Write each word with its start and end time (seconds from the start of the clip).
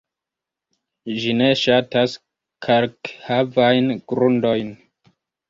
Ĝi 1.23 1.35
ne 1.41 1.49
ŝatas 1.63 2.15
kalkhavajn 2.69 3.95
grundojn. 4.15 4.75